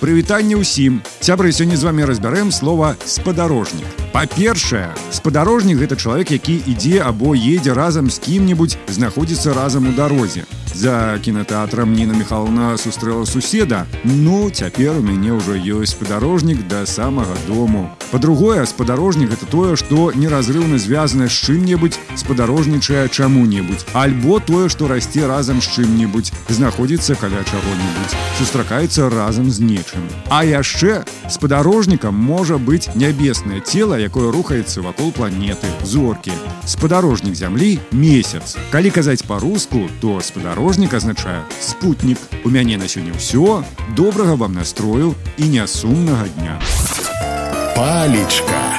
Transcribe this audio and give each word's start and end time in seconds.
прывітанне 0.00 0.56
ўсім 0.56 1.02
сябры 1.20 1.52
сёння 1.52 1.76
з 1.76 1.84
вами 1.84 2.08
разбярэм 2.08 2.48
слова 2.50 2.96
спадарожнік 3.04 3.86
па-першае 4.14 4.94
спадарожнік 5.12 5.82
гэта 5.82 6.00
чалавек 6.00 6.32
які 6.32 6.56
ідзе 6.66 7.04
або 7.04 7.36
едзе 7.36 7.76
разам 7.76 8.08
з 8.08 8.18
кім-небудзь 8.24 8.80
знаходзіцца 8.88 9.52
разам 9.52 9.90
у 9.90 9.92
дарозе 9.92 10.48
за 10.74 11.18
кінотэатрам 11.22 11.92
Ніна 11.92 12.14
Михайловна 12.14 12.76
сустрэла 12.78 13.24
суседа. 13.24 13.86
Ну, 14.04 14.50
цяпер 14.50 14.96
у 14.96 15.02
мяне 15.02 15.32
ўжо 15.32 15.54
ёсць 15.58 15.92
спадарожнік 15.92 16.66
да 16.68 16.86
самага 16.86 17.34
дому. 17.46 17.90
Па-другое, 18.10 18.64
спадарожнік 18.66 19.30
гэта 19.30 19.46
тое, 19.50 19.76
што 19.76 20.12
неразрыўна 20.14 20.78
звязана 20.78 21.28
з 21.28 21.36
чым-небудзь, 21.36 21.98
спадарожнічае 22.16 23.08
чаму-небудзь. 23.08 23.86
Альбо 23.92 24.40
тое, 24.40 24.68
што 24.68 24.88
расце 24.88 25.26
разам 25.26 25.60
з 25.60 25.68
чым-небудзь, 25.68 26.32
знаходзіцца 26.48 27.14
каля 27.14 27.42
чаго-небудзь, 27.44 28.18
сустракаецца 28.38 29.10
разам 29.10 29.50
з 29.50 29.60
нечым. 29.84 30.02
А 30.28 30.44
яшчэ 30.44 31.04
спадарожнікам 31.28 32.14
можа 32.14 32.58
быць 32.58 32.90
нябеснае 32.94 33.60
цела, 33.60 34.00
якое 34.00 34.32
рухаецца 34.32 34.82
вакол 34.82 35.12
планеты, 35.12 35.68
зоркі. 35.84 36.32
Спадарожнік 36.66 37.34
зямлі 37.34 37.78
месяц. 37.92 38.56
Калі 38.70 38.90
казаць 38.90 39.22
па-руску, 39.22 39.88
то 40.00 40.20
спадарожнік 40.20 40.40
Спадарожнік 40.40 40.94
азначае 40.94 41.42
спутнік. 41.60 42.18
У 42.44 42.50
мяне 42.50 42.76
на 42.76 42.88
сёння 42.88 43.12
ўсё, 43.12 43.62
добрага 43.96 44.34
вам 44.34 44.54
настрою 44.56 45.14
і 45.36 45.44
нясумнага 45.48 46.28
дня. 46.28 46.56
Палічка. 47.76 48.73